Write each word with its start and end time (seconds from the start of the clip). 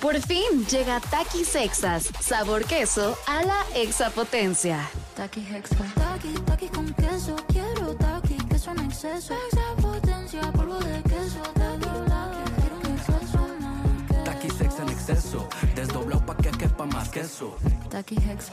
Por 0.00 0.18
fin 0.22 0.64
llega 0.70 0.98
Takis 0.98 1.48
Sexas, 1.48 2.08
sabor 2.20 2.64
queso 2.64 3.18
a 3.26 3.42
la 3.42 3.62
exapotencia. 3.74 4.88
Taki 5.14 5.40
Hexa. 5.40 5.76
Taki, 5.94 6.32
taki 6.46 6.68
con 6.68 6.90
queso. 6.94 7.36
Quiero 7.48 7.94
taki, 7.96 8.36
queso 8.48 8.70
en 8.70 8.80
exceso. 8.86 9.34
Exapotencia, 9.52 10.40
polvo 10.52 10.78
de 10.78 11.02
queso. 11.02 11.42
Taki, 11.52 11.90
taki, 12.08 12.50
quiero 12.60 12.76
un 12.78 12.86
exceso 12.96 13.48
más. 13.60 14.80
En 14.80 14.88
exceso, 14.88 15.48
desdoblado 15.74 16.24
pa' 16.24 16.36
que 16.38 16.50
quepa 16.50 16.86
más 16.86 17.10
queso. 17.10 17.58
Taki 17.90 18.16
Hexa. 18.16 18.52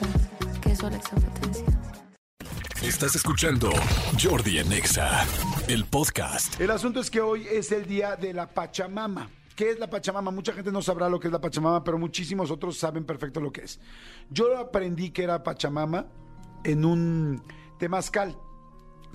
Queso 0.61 0.88
a 0.88 0.89
la 0.89 0.98
exapotencia. 0.98 1.66
Estás 2.82 3.16
escuchando 3.16 3.71
Jordi 4.21 4.59
en 4.59 4.73
Exa, 4.73 5.25
el 5.70 5.86
podcast. 5.86 6.59
El 6.59 6.71
asunto 6.71 7.00
es 7.00 7.09
que 7.09 7.21
hoy 7.21 7.48
es 7.50 7.71
el 7.71 7.86
día 7.86 8.18
de 8.18 8.34
la 8.34 8.48
Pachamama. 8.48 9.29
¿Qué 9.58 9.71
es 9.71 9.80
la 9.80 9.89
Pachamama? 9.89 10.30
Mucha 10.30 10.54
gente 10.54 10.71
no 10.71 10.84
sabrá 10.84 11.10
lo 11.10 11.20
que 11.20 11.30
es 11.30 11.34
la 11.34 11.42
Pachamama, 11.42 11.84
pero 11.84 11.98
muchísimos 11.98 12.52
otros 12.52 12.77
saben 12.77 13.05
perfecto 13.05 13.41
lo 13.41 13.52
que 13.52 13.62
es. 13.62 13.80
Yo 14.30 14.55
aprendí 14.55 15.09
que 15.09 15.23
era 15.23 15.41
Pachamama 15.41 16.05
en 16.64 16.86
un 16.86 17.41
temazcal. 17.80 18.38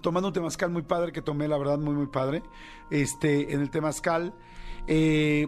Tomando 0.01 0.31
un 0.31 0.35
temazcal 0.35 0.69
muy 0.71 0.83
padre 0.83 1.13
que 1.13 1.23
tomé, 1.23 1.47
la 1.47 1.59
verdad, 1.59 1.79
muy, 1.79 1.95
muy 1.95 2.09
padre. 2.09 2.43
Este, 2.91 3.55
en 3.55 3.61
el 3.61 3.71
temazcal, 3.71 4.35
eh, 4.89 5.47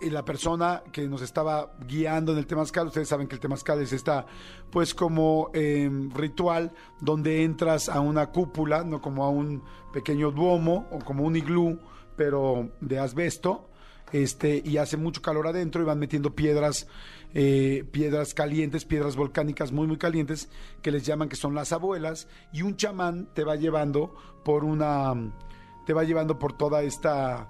la 0.00 0.24
persona 0.24 0.82
que 0.90 1.06
nos 1.06 1.22
estaba 1.22 1.76
guiando 1.86 2.32
en 2.32 2.38
el 2.38 2.48
temazcal, 2.48 2.88
ustedes 2.88 3.06
saben 3.06 3.28
que 3.28 3.36
el 3.36 3.40
temazcal 3.40 3.80
es 3.80 3.92
esta, 3.92 4.26
pues 4.72 4.92
como 4.92 5.50
eh, 5.54 5.88
ritual 6.14 6.72
donde 7.00 7.44
entras 7.44 7.88
a 7.88 8.00
una 8.00 8.32
cúpula, 8.32 8.82
no 8.82 9.00
como 9.00 9.24
a 9.24 9.30
un 9.30 9.62
pequeño 9.92 10.32
duomo 10.32 10.88
o 10.90 10.98
como 10.98 11.22
un 11.22 11.36
iglú, 11.36 11.78
pero 12.16 12.72
de 12.80 12.98
asbesto, 12.98 13.68
este, 14.12 14.62
y 14.64 14.76
hace 14.76 14.96
mucho 14.96 15.22
calor 15.22 15.46
adentro 15.46 15.82
y 15.82 15.84
van 15.84 15.98
metiendo 15.98 16.34
piedras, 16.34 16.86
eh, 17.34 17.84
piedras 17.90 18.34
calientes, 18.34 18.84
piedras 18.84 19.16
volcánicas 19.16 19.72
muy, 19.72 19.86
muy 19.86 19.96
calientes, 19.96 20.48
que 20.82 20.90
les 20.90 21.04
llaman 21.04 21.28
que 21.28 21.36
son 21.36 21.54
las 21.54 21.72
abuelas, 21.72 22.28
y 22.52 22.62
un 22.62 22.76
chamán 22.76 23.28
te 23.34 23.44
va 23.44 23.56
llevando 23.56 24.14
por 24.44 24.64
una, 24.64 25.14
te 25.86 25.92
va 25.92 26.04
llevando 26.04 26.38
por 26.38 26.56
toda 26.56 26.82
esta 26.82 27.48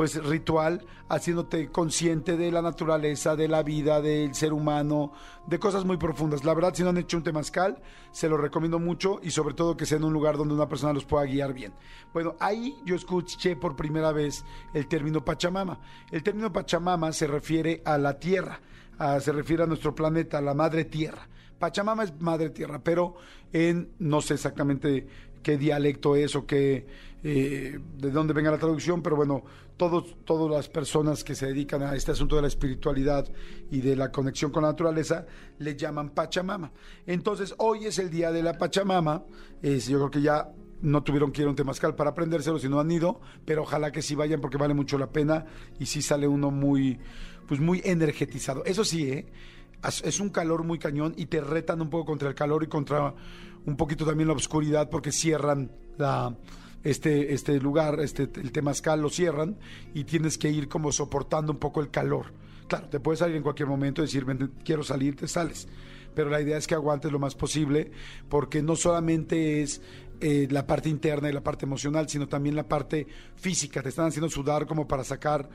pues 0.00 0.14
ritual, 0.24 0.86
haciéndote 1.10 1.68
consciente 1.68 2.38
de 2.38 2.50
la 2.50 2.62
naturaleza, 2.62 3.36
de 3.36 3.48
la 3.48 3.62
vida, 3.62 4.00
del 4.00 4.34
ser 4.34 4.54
humano, 4.54 5.12
de 5.46 5.58
cosas 5.58 5.84
muy 5.84 5.98
profundas. 5.98 6.42
La 6.42 6.54
verdad, 6.54 6.72
si 6.72 6.82
no 6.82 6.88
han 6.88 6.96
hecho 6.96 7.18
un 7.18 7.22
temazcal, 7.22 7.82
se 8.10 8.26
lo 8.26 8.38
recomiendo 8.38 8.78
mucho 8.78 9.20
y 9.22 9.30
sobre 9.30 9.52
todo 9.52 9.76
que 9.76 9.84
sea 9.84 9.98
en 9.98 10.04
un 10.04 10.14
lugar 10.14 10.38
donde 10.38 10.54
una 10.54 10.70
persona 10.70 10.94
los 10.94 11.04
pueda 11.04 11.26
guiar 11.26 11.52
bien. 11.52 11.74
Bueno, 12.14 12.34
ahí 12.40 12.78
yo 12.86 12.96
escuché 12.96 13.56
por 13.56 13.76
primera 13.76 14.10
vez 14.10 14.42
el 14.72 14.88
término 14.88 15.22
Pachamama. 15.22 15.78
El 16.10 16.22
término 16.22 16.50
Pachamama 16.50 17.12
se 17.12 17.26
refiere 17.26 17.82
a 17.84 17.98
la 17.98 18.18
tierra, 18.18 18.58
se 19.20 19.32
refiere 19.32 19.64
a 19.64 19.66
nuestro 19.66 19.94
planeta, 19.94 20.38
a 20.38 20.40
la 20.40 20.54
madre 20.54 20.86
tierra. 20.86 21.28
Pachamama 21.58 22.04
es 22.04 22.18
madre 22.22 22.48
tierra, 22.48 22.82
pero 22.82 23.16
en 23.52 23.90
no 23.98 24.22
sé 24.22 24.32
exactamente 24.32 25.06
qué 25.42 25.58
dialecto 25.58 26.16
es 26.16 26.36
o 26.36 26.46
qué 26.46 26.86
eh, 27.22 27.78
de 27.98 28.10
dónde 28.10 28.32
venga 28.32 28.50
la 28.50 28.58
traducción, 28.58 29.02
pero 29.02 29.16
bueno, 29.16 29.44
todos, 29.76 30.16
todas 30.24 30.50
las 30.50 30.68
personas 30.68 31.22
que 31.22 31.34
se 31.34 31.46
dedican 31.46 31.82
a 31.82 31.94
este 31.94 32.12
asunto 32.12 32.36
de 32.36 32.42
la 32.42 32.48
espiritualidad 32.48 33.28
y 33.70 33.80
de 33.80 33.96
la 33.96 34.10
conexión 34.10 34.50
con 34.50 34.62
la 34.62 34.70
naturaleza 34.70 35.26
le 35.58 35.76
llaman 35.76 36.10
Pachamama. 36.10 36.72
Entonces, 37.06 37.54
hoy 37.58 37.86
es 37.86 37.98
el 37.98 38.10
día 38.10 38.32
de 38.32 38.42
la 38.42 38.58
Pachamama. 38.58 39.24
Yo 39.62 39.98
creo 39.98 40.10
que 40.10 40.22
ya 40.22 40.50
no 40.82 41.02
tuvieron 41.02 41.32
que 41.32 41.42
ir 41.42 41.46
a 41.46 41.50
un 41.50 41.56
temazcal 41.56 41.94
para 41.94 42.10
aprendérselo, 42.10 42.58
si 42.58 42.68
no 42.68 42.80
han 42.80 42.90
ido, 42.90 43.20
pero 43.44 43.62
ojalá 43.62 43.92
que 43.92 44.02
sí 44.02 44.14
vayan 44.14 44.40
porque 44.40 44.56
vale 44.56 44.74
mucho 44.74 44.98
la 44.98 45.10
pena 45.10 45.46
y 45.78 45.86
sí 45.86 46.02
sale 46.02 46.26
uno 46.26 46.50
muy, 46.50 46.98
pues 47.46 47.60
muy 47.60 47.82
energetizado. 47.84 48.64
Eso 48.64 48.84
sí, 48.84 49.10
¿eh? 49.10 49.26
Es 50.04 50.20
un 50.20 50.28
calor 50.28 50.62
muy 50.62 50.78
cañón 50.78 51.14
y 51.16 51.26
te 51.26 51.40
retan 51.40 51.80
un 51.80 51.88
poco 51.88 52.04
contra 52.04 52.28
el 52.28 52.34
calor 52.34 52.62
y 52.62 52.66
contra 52.66 53.14
un 53.64 53.76
poquito 53.76 54.04
también 54.04 54.28
la 54.28 54.34
oscuridad 54.34 54.90
porque 54.90 55.10
cierran 55.10 55.70
la 55.96 56.36
este 56.82 57.34
este 57.34 57.58
lugar, 57.60 58.00
este 58.00 58.22
el 58.22 58.52
temazcal 58.52 59.00
lo 59.00 59.10
cierran 59.10 59.56
y 59.94 60.04
tienes 60.04 60.38
que 60.38 60.50
ir 60.50 60.68
como 60.68 60.92
soportando 60.92 61.52
un 61.52 61.58
poco 61.58 61.80
el 61.80 61.90
calor. 61.90 62.26
Claro, 62.68 62.88
te 62.88 63.00
puedes 63.00 63.18
salir 63.18 63.36
en 63.36 63.42
cualquier 63.42 63.68
momento 63.68 64.00
y 64.00 64.06
decir, 64.06 64.24
"Ven, 64.24 64.52
quiero 64.64 64.82
salir, 64.82 65.16
te 65.16 65.28
sales. 65.28 65.68
Pero 66.14 66.30
la 66.30 66.40
idea 66.40 66.56
es 66.56 66.66
que 66.66 66.74
aguantes 66.74 67.12
lo 67.12 67.18
más 67.18 67.34
posible 67.34 67.90
porque 68.28 68.62
no 68.62 68.76
solamente 68.76 69.62
es 69.62 69.80
eh, 70.20 70.48
la 70.50 70.66
parte 70.66 70.88
interna 70.88 71.30
y 71.30 71.32
la 71.32 71.42
parte 71.42 71.64
emocional, 71.64 72.08
sino 72.08 72.28
también 72.28 72.54
la 72.54 72.68
parte 72.68 73.06
física. 73.36 73.82
Te 73.82 73.88
están 73.88 74.06
haciendo 74.06 74.28
sudar 74.28 74.66
como 74.66 74.86
para 74.86 75.04
sacar, 75.04 75.48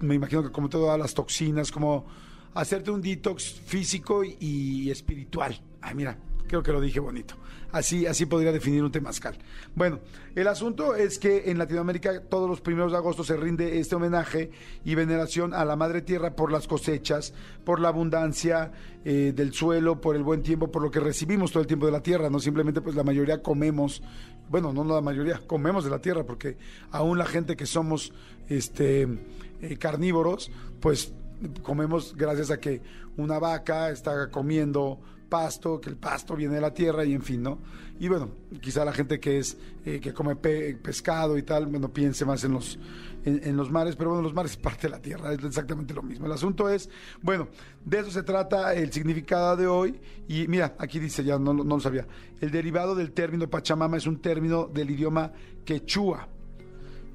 me 0.00 0.14
imagino 0.14 0.42
que 0.42 0.50
como 0.50 0.68
todas 0.68 0.98
las 0.98 1.14
toxinas, 1.14 1.70
como 1.70 2.06
hacerte 2.54 2.90
un 2.90 3.02
detox 3.02 3.60
físico 3.66 4.24
y, 4.24 4.36
y 4.40 4.90
espiritual. 4.90 5.60
Ay, 5.80 5.94
mira, 5.94 6.18
creo 6.48 6.62
que 6.62 6.72
lo 6.72 6.80
dije 6.80 6.98
bonito. 7.00 7.34
Así, 7.70 8.06
así 8.06 8.24
podría 8.24 8.50
definir 8.50 8.82
un 8.82 8.90
temazcal. 8.90 9.36
Bueno, 9.74 10.00
el 10.34 10.48
asunto 10.48 10.94
es 10.94 11.18
que 11.18 11.50
en 11.50 11.58
Latinoamérica 11.58 12.22
todos 12.22 12.48
los 12.48 12.62
primeros 12.62 12.92
de 12.92 12.98
agosto 12.98 13.24
se 13.24 13.36
rinde 13.36 13.78
este 13.78 13.94
homenaje 13.94 14.50
y 14.84 14.94
veneración 14.94 15.52
a 15.52 15.66
la 15.66 15.76
Madre 15.76 16.00
Tierra 16.00 16.34
por 16.34 16.50
las 16.50 16.66
cosechas, 16.66 17.34
por 17.64 17.78
la 17.78 17.88
abundancia 17.88 18.72
eh, 19.04 19.32
del 19.36 19.52
suelo, 19.52 20.00
por 20.00 20.16
el 20.16 20.22
buen 20.22 20.42
tiempo, 20.42 20.72
por 20.72 20.82
lo 20.82 20.90
que 20.90 20.98
recibimos 20.98 21.52
todo 21.52 21.60
el 21.60 21.66
tiempo 21.66 21.84
de 21.84 21.92
la 21.92 22.02
tierra. 22.02 22.30
No 22.30 22.40
simplemente 22.40 22.80
pues 22.80 22.96
la 22.96 23.04
mayoría 23.04 23.42
comemos, 23.42 24.02
bueno, 24.48 24.72
no 24.72 24.82
la 24.82 25.02
mayoría, 25.02 25.38
comemos 25.46 25.84
de 25.84 25.90
la 25.90 26.00
tierra, 26.00 26.24
porque 26.24 26.56
aún 26.90 27.18
la 27.18 27.26
gente 27.26 27.54
que 27.54 27.66
somos 27.66 28.14
este 28.48 29.02
eh, 29.60 29.76
carnívoros, 29.78 30.50
pues 30.80 31.12
comemos 31.62 32.14
gracias 32.16 32.50
a 32.50 32.58
que 32.58 32.80
una 33.18 33.38
vaca 33.38 33.90
está 33.90 34.30
comiendo 34.30 35.00
pasto, 35.28 35.80
que 35.80 35.90
el 35.90 35.96
pasto 35.96 36.34
viene 36.34 36.54
de 36.54 36.60
la 36.60 36.72
tierra 36.72 37.04
y 37.04 37.12
en 37.12 37.22
fin, 37.22 37.42
¿no? 37.42 37.58
Y 38.00 38.08
bueno, 38.08 38.30
quizá 38.60 38.84
la 38.84 38.92
gente 38.92 39.18
que 39.20 39.38
es 39.38 39.56
eh, 39.84 40.00
que 40.00 40.12
come 40.14 40.36
pe- 40.36 40.76
pescado 40.82 41.36
y 41.36 41.42
tal, 41.42 41.66
bueno, 41.66 41.92
piense 41.92 42.24
más 42.24 42.44
en 42.44 42.52
los 42.52 42.78
en, 43.24 43.56
los 43.58 43.70
mares, 43.70 43.94
pero 43.94 44.10
bueno, 44.10 44.22
los 44.22 44.32
mares 44.32 44.52
es 44.52 44.56
parte 44.56 44.86
de 44.86 44.90
la 44.90 45.02
tierra, 45.02 45.34
es 45.34 45.44
exactamente 45.44 45.92
lo 45.92 46.02
mismo. 46.02 46.24
El 46.24 46.32
asunto 46.32 46.70
es, 46.70 46.88
bueno, 47.20 47.48
de 47.84 47.98
eso 47.98 48.10
se 48.10 48.22
trata 48.22 48.72
el 48.74 48.90
significado 48.90 49.54
de 49.54 49.66
hoy 49.66 50.00
y 50.28 50.46
mira, 50.48 50.74
aquí 50.78 50.98
dice 50.98 51.22
ya 51.24 51.38
no, 51.38 51.52
no 51.52 51.62
lo 51.62 51.80
sabía. 51.80 52.06
El 52.40 52.50
derivado 52.50 52.94
del 52.94 53.12
término 53.12 53.50
Pachamama 53.50 53.98
es 53.98 54.06
un 54.06 54.22
término 54.22 54.66
del 54.66 54.90
idioma 54.90 55.32
quechua 55.64 56.28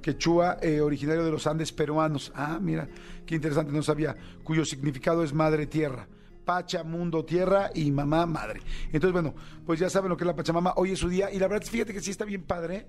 quechua 0.01 0.57
eh, 0.61 0.81
originario 0.81 1.23
de 1.23 1.31
los 1.31 1.47
Andes 1.47 1.71
peruanos. 1.71 2.31
Ah, 2.35 2.59
mira, 2.61 2.87
qué 3.25 3.35
interesante, 3.35 3.71
no 3.71 3.81
sabía, 3.81 4.15
cuyo 4.43 4.65
significado 4.65 5.23
es 5.23 5.33
madre 5.33 5.65
tierra. 5.65 6.07
Pacha, 6.43 6.83
mundo, 6.83 7.23
tierra 7.25 7.71
y 7.73 7.91
mamá, 7.91 8.25
madre. 8.25 8.61
Entonces, 8.87 9.11
bueno, 9.11 9.33
pues 9.65 9.79
ya 9.79 9.89
saben 9.89 10.09
lo 10.09 10.17
que 10.17 10.23
es 10.23 10.27
la 10.27 10.35
Pachamama. 10.35 10.73
Hoy 10.75 10.91
es 10.91 10.99
su 10.99 11.09
día 11.09 11.31
y 11.31 11.39
la 11.39 11.47
verdad, 11.47 11.65
fíjate 11.67 11.93
que 11.93 12.01
sí 12.01 12.11
está 12.11 12.25
bien 12.25 12.43
padre. 12.43 12.87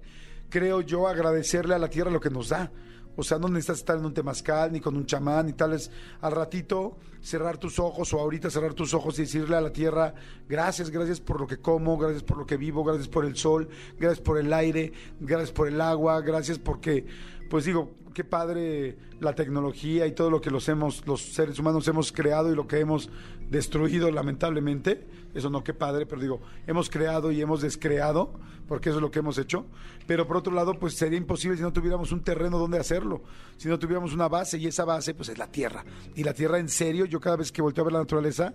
Creo 0.49 0.81
yo 0.81 1.09
agradecerle 1.09 1.75
a 1.75 1.79
la 1.79 1.89
tierra 1.89 2.11
lo 2.11 2.21
que 2.21 2.31
nos 2.31 2.49
da. 2.51 2.71
O 3.17 3.23
sea, 3.23 3.39
no 3.39 3.49
necesitas 3.49 3.79
estar 3.79 3.97
en 3.97 4.05
un 4.05 4.15
temazcal 4.15 4.73
ni 4.73 4.81
con 4.81 4.97
un 4.97 5.07
chamán 5.07 5.47
ni 5.47 5.53
tal. 5.53 5.73
Es 5.73 5.91
al 6.21 6.33
ratito 6.33 6.97
cerrar 7.21 7.59
tus 7.59 7.79
ojos 7.79 8.13
o 8.13 8.21
ahorita 8.21 8.51
cerrar 8.51 8.75
tus 8.75 8.93
ojos 8.93 9.19
y 9.19 9.23
decirle 9.23 9.57
a 9.57 9.61
la 9.61 9.73
tierra, 9.73 10.15
gracias, 10.49 10.91
gracias 10.91 11.21
por 11.21 11.41
lo 11.41 11.47
que 11.47 11.59
como, 11.59 11.97
gracias 11.97 12.23
por 12.23 12.39
lo 12.39 12.47
que 12.47 12.57
vivo, 12.57 12.85
gracias 12.85 13.09
por 13.09 13.25
el 13.25 13.37
sol, 13.37 13.69
gracias 13.99 14.21
por 14.21 14.39
el 14.39 14.53
aire, 14.53 14.93
gracias 15.21 15.53
por 15.53 15.69
el 15.69 15.81
agua, 15.81 16.21
gracias 16.23 16.59
porque, 16.59 17.07
pues 17.49 17.65
digo, 17.65 17.95
qué 18.15 18.25
padre 18.25 18.97
la 19.21 19.35
tecnología 19.35 20.07
y 20.07 20.13
todo 20.13 20.31
lo 20.31 20.41
que 20.41 20.51
los 20.51 20.69
hemos, 20.69 21.07
los 21.07 21.23
seres 21.23 21.59
humanos 21.59 21.87
hemos 21.89 22.13
creado 22.13 22.53
y 22.53 22.55
lo 22.55 22.67
que 22.67 22.81
hemos 22.81 23.11
destruido 23.51 24.11
lamentablemente. 24.11 25.07
Eso 25.35 25.51
no, 25.51 25.65
qué 25.65 25.75
padre, 25.75 26.07
pero 26.07 26.21
digo, 26.21 26.41
hemos 26.67 26.89
creado 26.89 27.33
y 27.33 27.41
hemos 27.41 27.61
descreado, 27.61 28.33
porque 28.69 28.91
eso 28.91 28.99
es 28.99 29.03
lo 29.03 29.11
que 29.11 29.19
hemos 29.19 29.37
hecho. 29.39 29.67
Pero 30.07 30.27
por 30.35 30.41
otro 30.41 30.53
lado, 30.53 30.77
pues 30.77 30.95
sería 30.95 31.17
imposible 31.17 31.57
si 31.57 31.63
no 31.63 31.73
tuviéramos 31.73 32.11
un 32.11 32.21
terreno 32.21 32.59
donde 32.59 32.77
hacerlo, 32.77 33.23
si 33.57 33.69
no 33.69 33.79
tuviéramos 33.79 34.13
una 34.13 34.27
base, 34.27 34.59
y 34.59 34.67
esa 34.67 34.85
base, 34.85 35.15
pues 35.15 35.29
es 35.29 35.39
la 35.39 35.47
tierra. 35.47 35.85
Y 36.17 36.25
la 36.25 36.35
tierra, 36.35 36.59
en 36.59 36.69
serio, 36.69 37.05
yo 37.05 37.21
cada 37.21 37.37
vez 37.37 37.53
que 37.53 37.63
volteo 37.63 37.83
a 37.83 37.85
ver 37.85 37.93
la 37.93 38.01
naturaleza, 38.01 38.53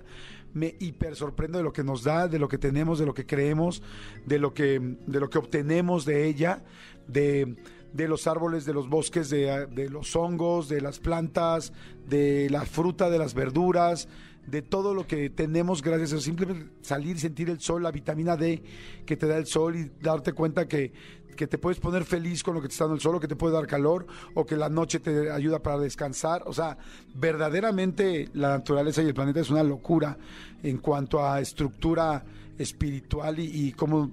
me 0.53 0.75
hiper 0.77 1.15
sorprendo 1.15 1.57
de 1.57 1.63
lo 1.63 1.71
que 1.71 1.86
nos 1.86 2.03
da, 2.03 2.27
de 2.27 2.38
lo 2.38 2.50
que 2.50 2.57
tenemos, 2.57 3.00
de 3.00 3.06
lo 3.06 3.13
que 3.13 3.25
creemos, 3.25 3.81
de 4.25 4.39
lo 4.39 4.53
que, 4.53 4.98
de 5.07 5.19
lo 5.21 5.30
que 5.30 5.38
obtenemos 5.38 6.03
de 6.03 6.27
ella, 6.27 6.65
de 7.07 7.56
de 7.94 8.07
los 8.07 8.27
árboles, 8.27 8.65
de 8.65 8.74
los 8.74 8.88
bosques, 8.88 9.31
de, 9.31 9.65
de 9.65 9.89
los 9.89 10.15
hongos, 10.15 10.69
de 10.69 10.80
las 10.80 11.00
plantas, 11.00 11.74
de 12.07 12.48
la 12.51 12.63
fruta, 12.65 13.09
de 13.09 13.18
las 13.18 13.33
verduras, 13.33 14.07
de 14.50 14.62
todo 14.62 14.94
lo 14.94 15.06
que 15.06 15.30
tenemos 15.30 15.81
gracias 15.81 16.13
a 16.13 16.19
simplemente 16.19 16.69
salir 16.81 17.19
sentir 17.19 17.50
el 17.50 17.60
sol, 17.60 17.84
la 17.84 17.92
vitamina 17.92 18.36
D 18.36 18.62
que 19.06 19.18
te 19.18 19.28
da 19.28 19.38
el 19.38 19.46
sol 19.46 19.75
y 19.75 19.92
darte 20.01 20.34
cuenta 20.34 20.68
que, 20.68 20.92
que 21.36 21.48
te 21.48 21.57
puedes 21.57 21.80
poner 21.80 22.04
feliz 22.04 22.44
con 22.44 22.56
lo 22.56 22.62
que 22.62 22.68
te 22.68 22.74
está 22.74 22.86
dando 22.86 22.96
el 22.96 23.01
sol, 23.01 23.16
o 23.16 23.19
que 23.19 23.28
te 23.28 23.36
puede 23.36 23.54
dar 23.54 23.68
calor, 23.68 24.07
o 24.34 24.46
que 24.46 24.57
la 24.57 24.69
noche 24.69 25.00
te 25.00 25.31
ayuda 25.31 25.60
para 25.60 25.78
descansar. 25.78 26.44
O 26.46 26.54
sea, 26.54 26.78
verdaderamente 27.16 28.30
la 28.34 28.50
naturaleza 28.50 29.01
y 29.01 29.07
el 29.07 29.13
planeta 29.13 29.40
es 29.40 29.50
una 29.50 29.63
locura 29.63 30.18
en 30.63 30.80
cuanto 30.80 31.25
a 31.25 31.40
estructura 31.40 32.25
espiritual 32.57 33.40
y, 33.40 33.68
y 33.68 33.72
cómo 33.72 34.12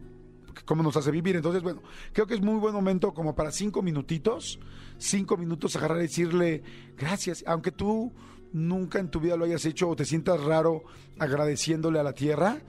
cómo 0.64 0.82
nos 0.82 0.96
hace 0.96 1.10
vivir. 1.10 1.36
Entonces, 1.36 1.62
bueno, 1.62 1.82
creo 2.12 2.26
que 2.26 2.34
es 2.34 2.40
muy 2.40 2.58
buen 2.58 2.74
momento 2.74 3.12
como 3.12 3.34
para 3.34 3.50
cinco 3.50 3.82
minutitos, 3.82 4.58
cinco 4.98 5.36
minutos 5.36 5.76
agarrar 5.76 5.98
y 5.98 6.02
decirle 6.02 6.62
gracias, 6.96 7.44
aunque 7.46 7.72
tú 7.72 8.12
nunca 8.52 8.98
en 8.98 9.10
tu 9.10 9.20
vida 9.20 9.36
lo 9.36 9.44
hayas 9.44 9.64
hecho 9.64 9.88
o 9.88 9.96
te 9.96 10.04
sientas 10.04 10.42
raro 10.42 10.84
agradeciéndole 11.18 11.98
a 11.98 12.02
la 12.02 12.12
tierra. 12.12 12.60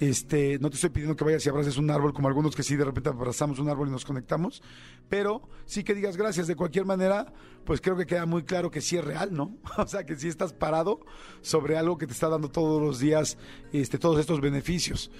Este, 0.00 0.60
no 0.60 0.70
te 0.70 0.76
estoy 0.76 0.90
pidiendo 0.90 1.16
que 1.16 1.24
vayas 1.24 1.44
y 1.44 1.48
abraces 1.48 1.76
un 1.76 1.90
árbol 1.90 2.12
como 2.12 2.28
algunos 2.28 2.54
que 2.54 2.62
sí 2.62 2.76
de 2.76 2.84
repente 2.84 3.08
abrazamos 3.08 3.58
un 3.58 3.68
árbol 3.68 3.88
y 3.88 3.90
nos 3.90 4.04
conectamos, 4.04 4.62
pero 5.08 5.48
sí 5.64 5.82
que 5.82 5.92
digas 5.92 6.16
gracias. 6.16 6.46
De 6.46 6.54
cualquier 6.54 6.84
manera, 6.84 7.32
pues 7.64 7.80
creo 7.80 7.96
que 7.96 8.06
queda 8.06 8.24
muy 8.24 8.44
claro 8.44 8.70
que 8.70 8.80
sí 8.80 8.96
es 8.96 9.04
real, 9.04 9.34
¿no? 9.34 9.56
O 9.76 9.86
sea, 9.88 10.06
que 10.06 10.14
sí 10.14 10.28
estás 10.28 10.52
parado 10.52 11.00
sobre 11.40 11.76
algo 11.76 11.98
que 11.98 12.06
te 12.06 12.12
está 12.12 12.28
dando 12.28 12.48
todos 12.48 12.80
los 12.80 13.00
días 13.00 13.38
este, 13.72 13.98
todos 13.98 14.20
estos 14.20 14.40
beneficios. 14.40 15.10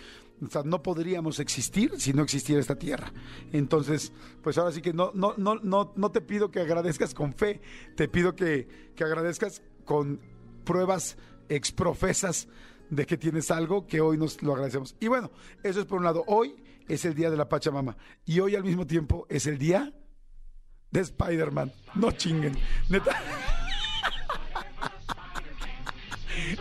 O 0.40 0.48
sea, 0.48 0.62
no 0.62 0.82
podríamos 0.82 1.40
existir 1.40 1.92
si 1.98 2.12
no 2.12 2.22
existiera 2.22 2.60
esta 2.60 2.76
tierra. 2.76 3.12
Entonces, 3.52 4.12
pues 4.42 4.56
ahora 4.58 4.70
sí 4.70 4.80
que 4.80 4.92
no, 4.92 5.10
no, 5.14 5.34
no, 5.36 5.56
no, 5.56 5.92
no 5.96 6.10
te 6.12 6.20
pido 6.20 6.50
que 6.50 6.60
agradezcas 6.60 7.14
con 7.14 7.32
fe, 7.34 7.60
te 7.96 8.08
pido 8.08 8.36
que, 8.36 8.68
que 8.94 9.02
agradezcas 9.02 9.62
con 9.88 10.20
pruebas 10.64 11.16
exprofesas 11.48 12.46
de 12.90 13.06
que 13.06 13.16
tienes 13.16 13.50
algo 13.50 13.86
que 13.86 14.02
hoy 14.02 14.18
nos 14.18 14.42
lo 14.42 14.52
agradecemos. 14.52 14.94
Y 15.00 15.08
bueno, 15.08 15.30
eso 15.62 15.80
es 15.80 15.86
por 15.86 15.96
un 15.96 16.04
lado. 16.04 16.24
Hoy 16.26 16.62
es 16.86 17.06
el 17.06 17.14
día 17.14 17.30
de 17.30 17.38
la 17.38 17.48
Pachamama 17.48 17.96
y 18.26 18.38
hoy 18.40 18.54
al 18.54 18.64
mismo 18.64 18.86
tiempo 18.86 19.26
es 19.30 19.46
el 19.46 19.56
día 19.56 19.90
de 20.90 21.00
Spider-Man. 21.00 21.72
No 21.94 22.12
chinguen. 22.12 22.54
Neta. 22.90 23.18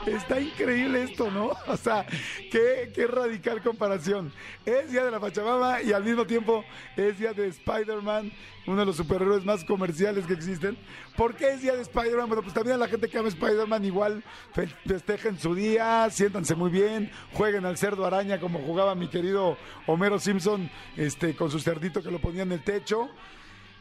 Está 0.07 0.39
increíble 0.39 1.04
esto, 1.04 1.30
¿no? 1.30 1.51
O 1.68 1.75
sea, 1.77 2.06
qué, 2.50 2.92
qué 2.95 3.07
radical 3.07 3.62
comparación. 3.62 4.31
Es 4.65 4.89
día 4.92 5.04
de 5.04 5.12
la 5.12 5.19
Pachamama 5.19 5.81
y 5.81 5.92
al 5.92 6.04
mismo 6.04 6.25
tiempo 6.25 6.63
es 6.95 7.19
día 7.19 7.33
de 7.33 7.48
Spider-Man, 7.48 8.31
uno 8.68 8.80
de 8.80 8.86
los 8.86 8.95
superhéroes 8.95 9.44
más 9.44 9.65
comerciales 9.65 10.25
que 10.25 10.33
existen. 10.33 10.77
¿Por 11.18 11.36
qué 11.36 11.50
es 11.51 11.62
día 11.62 11.75
de 11.75 11.81
Spider-Man? 11.81 12.27
Bueno, 12.27 12.42
pues 12.42 12.54
también 12.54 12.80
la 12.80 12.88
gente 12.88 13.09
que 13.09 13.18
ama 13.18 13.27
Spider-Man 13.27 13.83
igual 13.83 14.24
fe- 14.54 14.68
festejen 14.86 15.38
su 15.38 15.54
día, 15.54 16.07
siéntanse 16.09 16.56
muy 16.56 16.69
bien, 16.71 17.12
jueguen 17.33 17.65
al 17.65 17.77
cerdo 17.77 18.06
araña 18.06 18.39
como 18.39 18.59
jugaba 18.59 18.95
mi 18.95 19.09
querido 19.09 19.57
Homero 19.88 20.19
Simpson 20.19 20.69
este, 20.95 21.36
con 21.36 21.51
su 21.51 21.59
cerdito 21.59 22.01
que 22.01 22.12
lo 22.12 22.19
ponía 22.19 22.44
en 22.44 22.54
el 22.54 22.63
techo. 22.63 23.09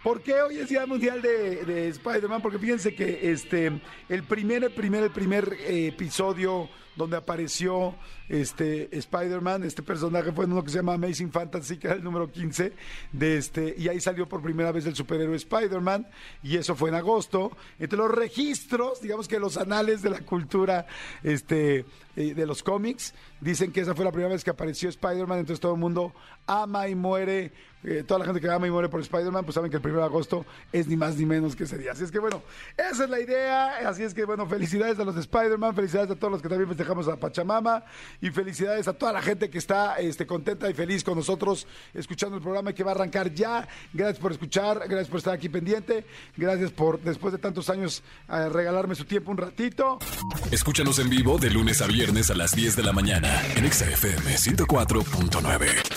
¿Por 0.07 0.23
qué 0.23 0.41
hoy 0.41 0.59
es 0.59 0.69
Día 0.69 0.87
Mundial 0.87 1.21
de, 1.21 1.65
de 1.65 1.89
Spider-Man? 1.89 2.41
Porque 2.41 2.61
fíjense 2.61 2.95
que 2.95 3.33
este, 3.33 3.73
el 4.09 4.23
primer, 4.23 4.63
el 4.63 4.71
primer, 4.71 5.03
el 5.03 5.11
primer 5.11 5.53
eh, 5.53 5.89
episodio 5.89 6.69
donde 6.97 7.17
apareció 7.17 7.95
este 8.29 8.97
Spider-Man, 8.97 9.63
este 9.63 9.83
personaje 9.83 10.33
fue 10.33 10.47
en 10.47 10.53
uno 10.53 10.65
que 10.65 10.71
se 10.71 10.79
llama 10.79 10.95
Amazing 10.95 11.31
Fantasy, 11.31 11.77
que 11.77 11.87
era 11.87 11.97
el 11.97 12.03
número 12.03 12.31
15, 12.31 12.73
de 13.13 13.37
este, 13.37 13.75
y 13.79 13.89
ahí 13.89 14.01
salió 14.01 14.29
por 14.29 14.43
primera 14.43 14.73
vez 14.73 14.87
el 14.87 14.97
superhéroe 14.97 15.37
Spider-Man, 15.37 16.09
y 16.43 16.57
eso 16.57 16.75
fue 16.75 16.89
en 16.89 16.97
agosto. 16.97 17.57
Entre 17.79 17.97
los 17.97 18.11
registros, 18.11 19.01
digamos 19.01 19.29
que 19.29 19.39
los 19.39 19.57
anales 19.57 20.03
de 20.03 20.11
la 20.11 20.21
cultura 20.21 20.87
este, 21.23 21.85
eh, 22.17 22.35
de 22.35 22.47
los 22.47 22.63
cómics, 22.63 23.15
dicen 23.41 23.71
que 23.71 23.83
esa 23.83 23.95
fue 23.95 24.05
la 24.05 24.11
primera 24.11 24.33
vez 24.33 24.43
que 24.43 24.51
apareció 24.51 24.89
Spider-Man, 24.89 25.41
entonces 25.41 25.61
todo 25.61 25.75
el 25.75 25.81
mundo 25.81 26.13
ama 26.47 26.89
y 26.89 26.95
muere, 26.95 27.53
eh, 27.85 28.03
toda 28.07 28.21
la 28.21 28.25
gente 28.25 28.41
que 28.41 28.51
ama 28.51 28.67
y 28.67 28.71
muere 28.71 28.89
por 28.89 29.01
Spider-Man, 29.01 29.45
pues 29.45 29.55
saben 29.55 29.71
que 29.71 29.77
el 29.77 29.87
1 29.87 29.99
de 29.99 30.05
agosto 30.05 30.47
es 30.73 30.89
ni 30.89 30.97
más 30.97 31.17
ni 31.17 31.27
menos 31.27 31.55
que 31.55 31.65
ese 31.65 31.79
día. 31.79 31.93
Así 31.93 32.05
es 32.05 32.11
que 32.11 32.19
bueno, 32.19 32.43
esa 32.77 33.05
es 33.05 33.11
la 33.11 33.21
idea, 33.21 33.89
así 33.89 34.03
es 34.03 34.15
que 34.15 34.25
bueno, 34.25 34.47
felicidades 34.47 34.99
a 34.99 35.05
los 35.05 35.15
de 35.15 35.21
Spider-Man, 35.21 35.75
felicidades 35.75 36.11
a 36.11 36.17
todos 36.17 36.33
los 36.33 36.43
que 36.43 36.49
también 36.49 36.69
festejamos 36.87 37.09
a 37.09 37.17
Pachamama 37.17 37.85
y 38.21 38.31
felicidades 38.31 38.87
a 38.87 38.93
toda 38.93 39.13
la 39.13 39.23
gente 39.23 39.51
que 39.51 39.59
está 39.59 39.97
este, 39.97 40.27
contenta 40.27 40.71
y 40.71 40.75
feliz 40.75 41.03
con 41.03 41.17
nosotros 41.17 41.67
escuchando 41.93 42.37
el 42.37 42.43
programa 42.43 42.73
que 42.73 42.85
va 42.85 42.93
a 42.93 42.95
arrancar 42.95 43.35
ya. 43.35 43.67
Gracias 43.93 44.19
por 44.19 44.33
escuchar, 44.33 44.81
gracias 44.89 45.09
por 45.09 45.19
estar 45.19 45.35
aquí 45.35 45.49
pendiente, 45.49 46.07
gracias 46.37 46.71
por 46.71 47.01
después 47.01 47.33
de 47.33 47.39
tantos 47.39 47.69
años 47.71 48.03
eh, 48.29 48.49
regalarme 48.49 48.95
su 48.95 49.05
tiempo 49.05 49.33
un 49.33 49.39
ratito. 49.39 49.99
Escúchanos 50.51 50.99
en 50.99 51.11
vivo 51.11 51.39
de 51.39 51.51
lunes 51.51 51.83
a 51.83 51.87
viernes 51.87 52.31
a 52.31 52.35
las 52.35 52.55
10 52.55 52.77
de 52.77 52.83
la 52.83 52.93
mañana 52.93 53.43
en 53.57 53.65
Exa 53.65 53.87
FM 53.91 54.37
104.9. 54.37 55.96